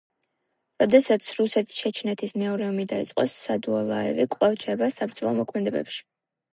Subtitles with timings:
[0.83, 6.07] როდესაც რუსეთ–ჩეჩნეთის მეორე ომი დაიწყო, სადულაევი კვლავ ჩაება საბრძოლო მოქმედებებში.